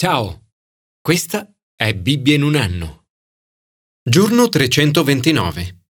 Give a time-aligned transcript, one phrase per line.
[0.00, 0.52] Ciao,
[1.00, 3.06] questa è Bibbia in un anno.
[4.00, 5.86] Giorno 329.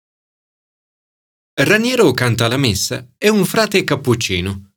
[1.54, 4.74] Raniero canta la messa è un frate cappuccino.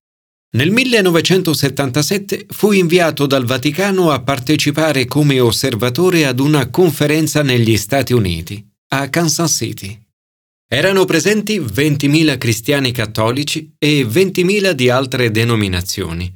[0.55, 8.13] Nel 1977 fu inviato dal Vaticano a partecipare come osservatore ad una conferenza negli Stati
[8.13, 9.95] Uniti, a Kansas City.
[10.67, 16.35] Erano presenti 20.000 cristiani cattolici e 20.000 di altre denominazioni.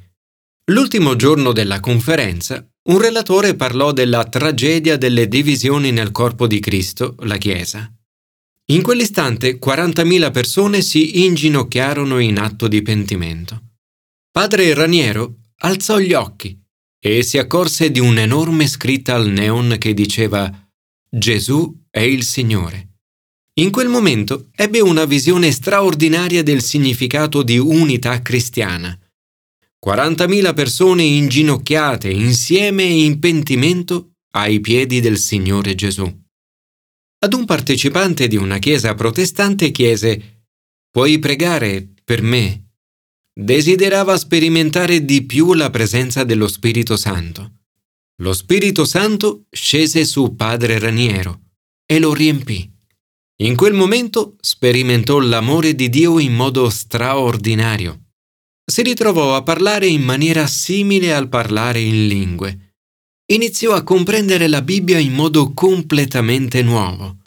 [0.70, 7.14] L'ultimo giorno della conferenza, un relatore parlò della tragedia delle divisioni nel corpo di Cristo,
[7.20, 7.90] la Chiesa.
[8.66, 13.62] In quell'istante 40.000 persone si inginocchiarono in atto di pentimento.
[14.30, 16.58] Padre Raniero alzò gli occhi
[16.98, 20.50] e si accorse di un'enorme scritta al neon che diceva
[21.08, 22.88] Gesù è il Signore.
[23.60, 28.98] In quel momento ebbe una visione straordinaria del significato di unità cristiana.
[29.84, 36.10] 40.000 persone inginocchiate insieme in pentimento ai piedi del Signore Gesù.
[37.18, 40.46] Ad un partecipante di una chiesa protestante chiese
[40.90, 42.70] Puoi pregare per me?
[43.38, 47.64] Desiderava sperimentare di più la presenza dello Spirito Santo.
[48.22, 51.40] Lo Spirito Santo scese su padre Raniero
[51.84, 52.72] e lo riempì.
[53.42, 58.03] In quel momento sperimentò l'amore di Dio in modo straordinario
[58.64, 62.76] si ritrovò a parlare in maniera simile al parlare in lingue.
[63.26, 67.18] Iniziò a comprendere la Bibbia in modo completamente nuovo.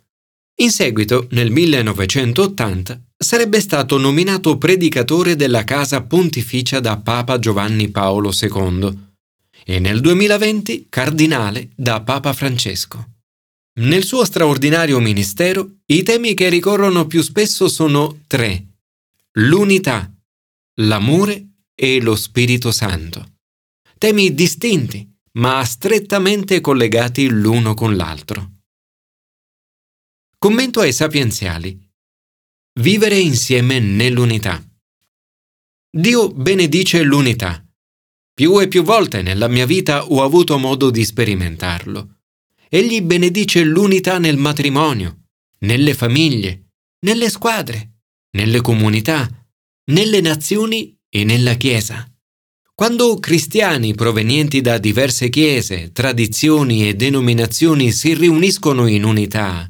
[0.60, 8.32] In seguito, nel 1980, sarebbe stato nominato predicatore della casa pontificia da Papa Giovanni Paolo
[8.32, 9.06] II
[9.66, 13.14] e nel 2020 cardinale da Papa Francesco.
[13.80, 18.66] Nel suo straordinario ministero, i temi che ricorrono più spesso sono tre.
[19.34, 20.12] L'unità,
[20.82, 23.38] l'amore e lo Spirito Santo.
[23.98, 28.52] Temi distinti, ma strettamente collegati l'uno con l'altro.
[30.38, 31.80] Commento ai sapienziali.
[32.80, 34.64] Vivere insieme nell'unità.
[35.90, 37.64] Dio benedice l'unità.
[38.34, 42.20] Più e più volte nella mia vita ho avuto modo di sperimentarlo.
[42.70, 45.24] Egli benedice l'unità nel matrimonio,
[45.60, 48.02] nelle famiglie, nelle squadre,
[48.32, 49.28] nelle comunità,
[49.92, 52.10] nelle nazioni e nella Chiesa.
[52.74, 59.68] Quando cristiani provenienti da diverse chiese, tradizioni e denominazioni si riuniscono in unità,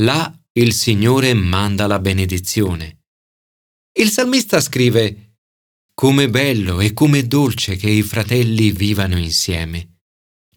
[0.00, 3.02] là il Signore manda la benedizione.
[3.92, 5.36] Il salmista scrive
[5.94, 10.00] Come bello e come dolce che i fratelli vivano insieme.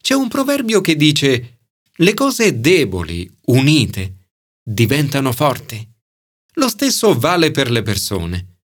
[0.01, 1.59] C'è un proverbio che dice
[1.97, 4.31] Le cose deboli, unite,
[4.63, 5.87] diventano forti.
[6.53, 8.56] Lo stesso vale per le persone.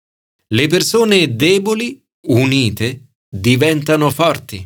[0.53, 4.63] Le persone deboli, unite, diventano forti.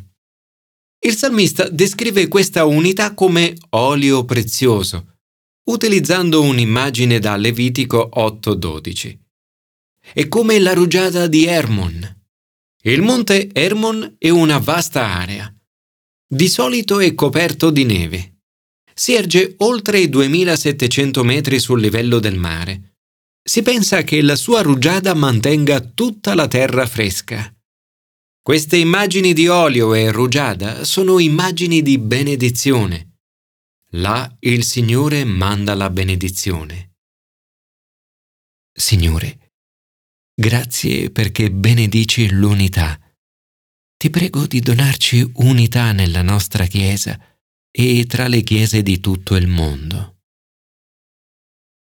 [1.00, 5.16] Il salmista descrive questa unità come olio prezioso,
[5.70, 9.18] utilizzando un'immagine da Levitico 8:12.
[10.12, 12.16] È come la rugiada di Hermon.
[12.82, 15.50] Il monte Hermon è una vasta area.
[16.26, 18.40] Di solito è coperto di neve.
[18.92, 22.97] Si erge oltre i 2700 metri sul livello del mare
[23.48, 27.50] si pensa che la sua rugiada mantenga tutta la terra fresca.
[28.42, 33.20] Queste immagini di olio e rugiada sono immagini di benedizione.
[33.92, 36.96] Là il Signore manda la benedizione.
[38.70, 39.54] Signore,
[40.34, 43.00] grazie perché benedici l'unità.
[43.96, 47.18] Ti prego di donarci unità nella nostra Chiesa
[47.70, 50.17] e tra le chiese di tutto il mondo.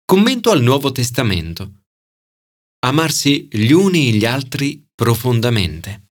[0.07, 1.85] Commento al Nuovo Testamento.
[2.85, 6.09] Amarsi gli uni gli altri profondamente.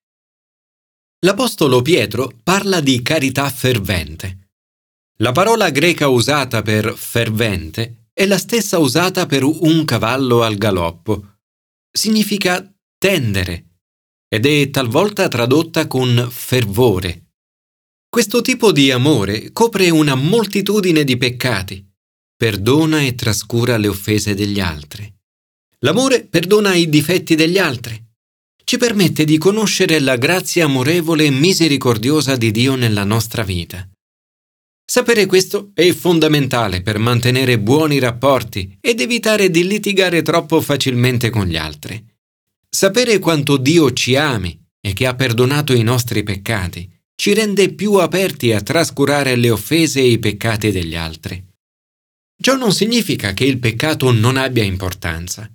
[1.24, 4.48] L'Apostolo Pietro parla di carità fervente.
[5.18, 11.36] La parola greca usata per fervente è la stessa usata per un cavallo al galoppo.
[11.88, 12.68] Significa
[12.98, 13.76] tendere
[14.26, 17.26] ed è talvolta tradotta con fervore.
[18.08, 21.93] Questo tipo di amore copre una moltitudine di peccati
[22.36, 25.12] perdona e trascura le offese degli altri.
[25.80, 28.02] L'amore perdona i difetti degli altri.
[28.64, 33.86] Ci permette di conoscere la grazia amorevole e misericordiosa di Dio nella nostra vita.
[34.86, 41.46] Sapere questo è fondamentale per mantenere buoni rapporti ed evitare di litigare troppo facilmente con
[41.46, 42.02] gli altri.
[42.68, 47.94] Sapere quanto Dio ci ami e che ha perdonato i nostri peccati ci rende più
[47.94, 51.42] aperti a trascurare le offese e i peccati degli altri.
[52.40, 55.50] Ciò non significa che il peccato non abbia importanza.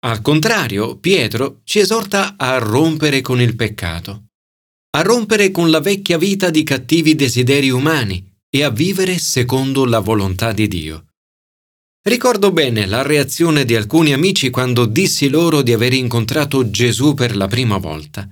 [0.00, 4.24] Al contrario, Pietro ci esorta a rompere con il peccato.
[4.90, 9.98] a rompere con la vecchia vita di cattivi desideri umani e a vivere secondo la
[9.98, 11.06] volontà di Dio.
[12.02, 17.36] Ricordo bene la reazione di alcuni amici quando dissi loro di aver incontrato Gesù per
[17.36, 18.26] la prima volta.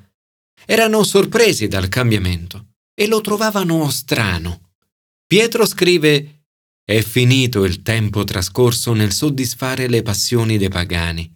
[0.64, 4.70] Erano sorpresi dal cambiamento e lo trovavano strano.
[5.26, 6.35] Pietro scrive
[6.88, 11.28] È finito il tempo trascorso nel soddisfare le passioni dei pagani,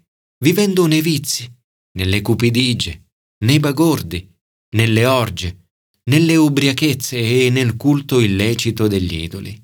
[0.44, 1.52] vivendo nei vizi,
[1.98, 3.06] nelle cupidigie,
[3.44, 4.32] nei bagordi,
[4.76, 5.70] nelle orge,
[6.04, 9.60] nelle ubriachezze e nel culto illecito degli idoli.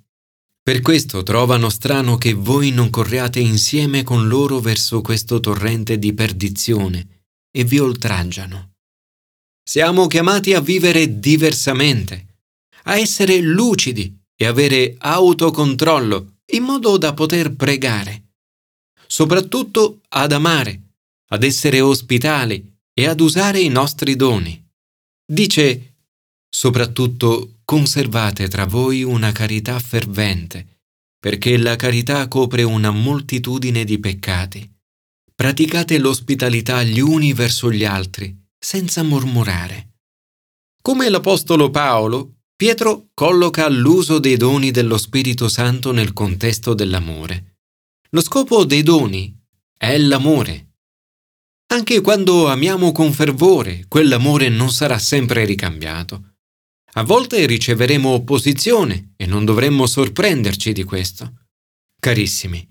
[0.61, 6.12] Per questo trovano strano che voi non corriate insieme con loro verso questo torrente di
[6.12, 8.73] perdizione e vi oltraggiano.
[9.62, 12.41] Siamo chiamati a vivere diversamente,
[12.87, 18.35] a essere lucidi e avere autocontrollo in modo da poter pregare,
[19.06, 20.81] soprattutto ad amare,
[21.31, 24.62] ad essere ospitali e ad usare i nostri doni.
[25.25, 25.94] Dice,
[26.49, 30.81] soprattutto conservate tra voi una carità fervente,
[31.19, 34.71] perché la carità copre una moltitudine di peccati.
[35.35, 39.94] Praticate l'ospitalità gli uni verso gli altri, senza mormorare.
[40.81, 47.58] Come l'Apostolo Paolo, Pietro colloca l'uso dei doni dello Spirito Santo nel contesto dell'amore.
[48.11, 49.38] Lo scopo dei doni
[49.76, 50.67] è l'amore
[51.69, 56.35] anche quando amiamo con fervore, quell'amore non sarà sempre ricambiato.
[56.93, 61.47] A volte riceveremo opposizione e non dovremmo sorprenderci di questo.
[62.00, 62.67] Carissimi,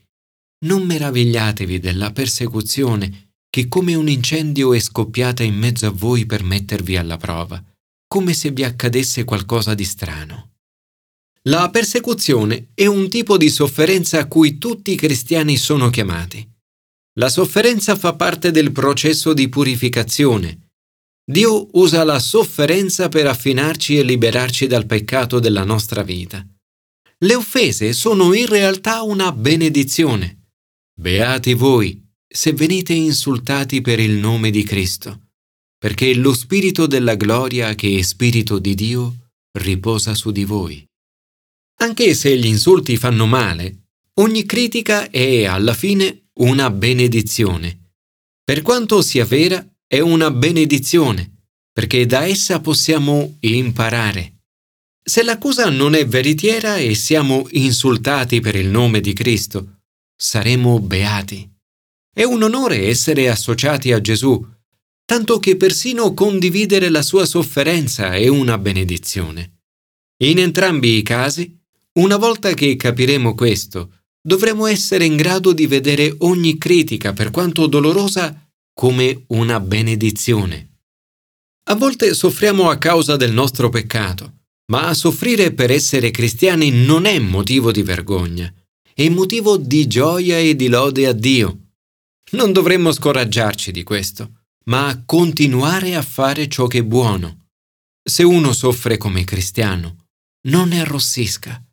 [0.65, 6.43] non meravigliatevi della persecuzione che come un incendio è scoppiata in mezzo a voi per
[6.43, 7.61] mettervi alla prova,
[8.15, 10.51] come se vi accadesse qualcosa di strano.
[11.50, 16.50] La persecuzione è un tipo di sofferenza a cui tutti i cristiani sono chiamati.
[17.19, 20.69] La sofferenza fa parte del processo di purificazione.
[21.29, 26.41] Dio usa la sofferenza per affinarci e liberarci dal peccato della nostra vita.
[27.17, 30.51] Le offese sono in realtà una benedizione.
[30.97, 35.25] Beati voi se venite insultati per il nome di Cristo,
[35.85, 39.29] perché lo Spirito della gloria che è Spirito di Dio
[39.59, 40.83] riposa su di voi.
[41.81, 47.91] Anche se gli insulti fanno male, ogni critica è alla fine una benedizione.
[48.43, 54.38] Per quanto sia vera, è una benedizione, perché da essa possiamo imparare.
[55.03, 59.81] Se l'accusa non è veritiera e siamo insultati per il nome di Cristo,
[60.15, 61.47] saremo beati.
[62.11, 64.53] È un onore essere associati a Gesù,
[65.05, 69.59] tanto che persino condividere la sua sofferenza è una benedizione.
[70.23, 71.57] In entrambi i casi,
[71.99, 73.91] una volta che capiremo questo,
[74.21, 80.79] dovremo essere in grado di vedere ogni critica, per quanto dolorosa, come una benedizione.
[81.67, 84.33] A volte soffriamo a causa del nostro peccato,
[84.71, 88.51] ma soffrire per essere cristiani non è motivo di vergogna,
[88.93, 91.59] è motivo di gioia e di lode a Dio.
[92.31, 97.50] Non dovremmo scoraggiarci di questo, ma continuare a fare ciò che è buono.
[98.03, 100.07] Se uno soffre come cristiano,
[100.47, 101.63] non ne arrossisca.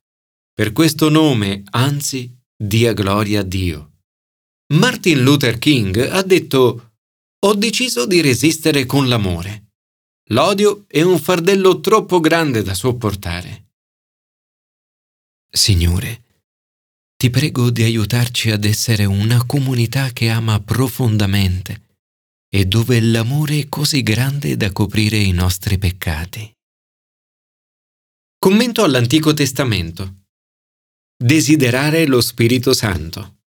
[0.55, 4.01] Per questo nome, anzi, dia gloria a Dio.
[4.75, 6.93] Martin Luther King ha detto
[7.45, 9.71] Ho deciso di resistere con l'amore.
[10.31, 13.71] L'odio è un fardello troppo grande da sopportare.
[15.51, 16.23] Signore,
[17.17, 21.92] ti prego di aiutarci ad essere una comunità che ama profondamente
[22.55, 26.55] e dove l'amore è così grande da coprire i nostri peccati.
[28.39, 30.25] Commento all'Antico Testamento.
[31.17, 33.39] Desiderare lo Spirito Santo.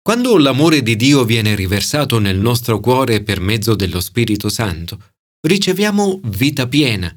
[0.00, 6.20] Quando l'amore di Dio viene riversato nel nostro cuore per mezzo dello Spirito Santo, riceviamo
[6.24, 7.12] vita piena,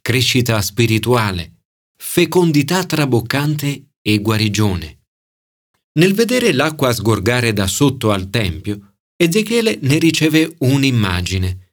[0.00, 1.62] crescita spirituale,
[1.96, 5.02] fecondità traboccante e guarigione.
[5.92, 8.93] Nel vedere l'acqua sgorgare da sotto al Tempio,
[9.24, 11.72] Ezechiele ne riceve un'immagine.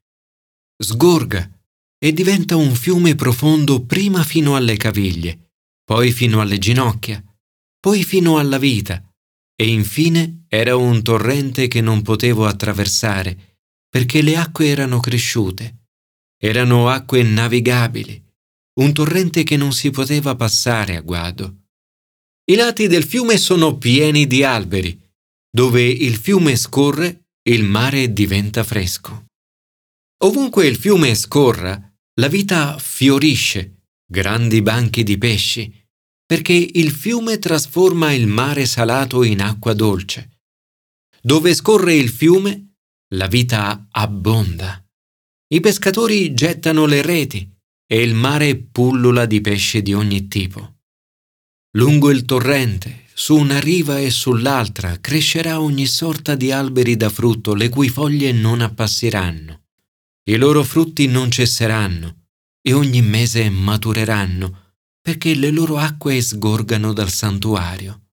[0.78, 1.50] Sgorga
[1.98, 5.52] e diventa un fiume profondo prima fino alle caviglie
[5.92, 7.22] poi fino alle ginocchia,
[7.78, 9.04] poi fino alla vita,
[9.54, 13.58] e infine era un torrente che non potevo attraversare,
[13.90, 15.88] perché le acque erano cresciute.
[16.42, 18.24] Erano acque navigabili,
[18.80, 21.58] un torrente che non si poteva passare a guado.
[22.46, 24.98] I lati del fiume sono pieni di alberi.
[25.54, 29.26] Dove il fiume scorre, il mare diventa fresco.
[30.24, 35.74] Ovunque il fiume scorra, la vita fiorisce, grandi banchi di pesci,
[36.24, 40.40] perché il fiume trasforma il mare salato in acqua dolce.
[41.20, 42.76] Dove scorre il fiume,
[43.16, 44.84] la vita abbonda.
[45.54, 47.52] I pescatori gettano le reti
[47.86, 50.78] e il mare pullula di pesce di ogni tipo.
[51.72, 57.54] Lungo il torrente, su una riva e sull'altra, crescerà ogni sorta di alberi da frutto
[57.54, 59.66] le cui foglie non appassiranno.
[60.24, 62.30] I loro frutti non cesseranno
[62.64, 68.08] e ogni mese matureranno, perché le loro acque sgorgano dal santuario.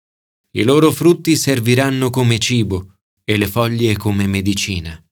[0.50, 5.02] I loro frutti serviranno come cibo e le foglie come medicina.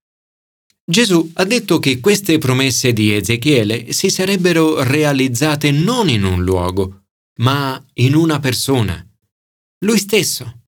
[0.85, 7.05] Gesù ha detto che queste promesse di Ezechiele si sarebbero realizzate non in un luogo,
[7.39, 9.06] ma in una persona,
[9.85, 10.63] lui stesso,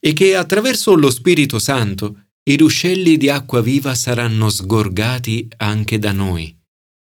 [0.00, 6.12] e che attraverso lo Spirito Santo i ruscelli di acqua viva saranno sgorgati anche da
[6.12, 6.56] noi.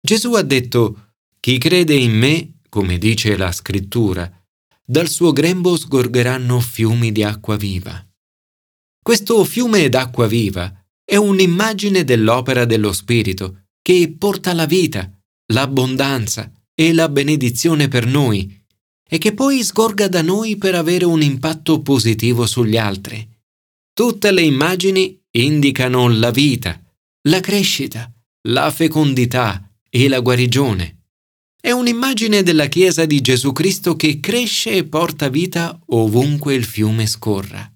[0.01, 4.31] Gesù ha detto, chi crede in me, come dice la scrittura,
[4.85, 8.03] dal suo grembo sgorgeranno fiumi di acqua viva.
[9.03, 10.73] Questo fiume d'acqua viva
[11.05, 15.11] è un'immagine dell'opera dello Spirito che porta la vita,
[15.53, 18.58] l'abbondanza e la benedizione per noi
[19.09, 23.27] e che poi sgorga da noi per avere un impatto positivo sugli altri.
[23.93, 26.81] Tutte le immagini indicano la vita,
[27.29, 28.13] la crescita,
[28.49, 30.97] la fecondità e la guarigione.
[31.61, 37.07] È un'immagine della Chiesa di Gesù Cristo che cresce e porta vita ovunque il fiume
[37.07, 37.69] scorra.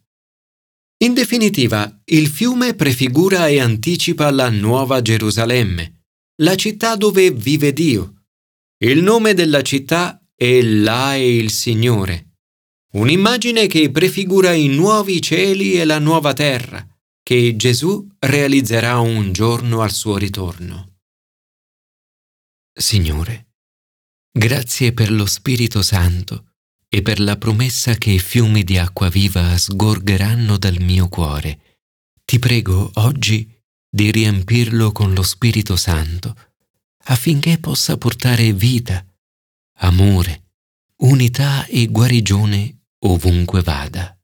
[1.03, 6.05] In definitiva, il fiume prefigura e anticipa la nuova Gerusalemme,
[6.43, 8.23] la città dove vive Dio.
[8.79, 12.39] Il nome della città è Là è il Signore,
[12.95, 16.85] un'immagine che prefigura i nuovi cieli e la nuova terra,
[17.23, 20.97] che Gesù realizzerà un giorno al suo ritorno.
[22.75, 23.53] Signore,
[24.37, 26.55] grazie per lo Spirito Santo
[26.89, 31.79] e per la promessa che fiumi di acqua viva sgorgeranno dal mio cuore.
[32.25, 33.49] Ti prego oggi
[33.89, 36.35] di riempirlo con lo Spirito Santo,
[37.05, 39.07] affinché possa portare vita,
[39.85, 40.45] amore,
[40.99, 44.17] unità e guarigione ovunque vada.